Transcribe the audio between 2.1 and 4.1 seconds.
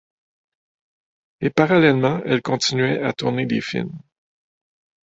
elle continuait à tourner des films.